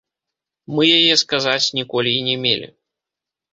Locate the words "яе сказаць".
0.97-1.71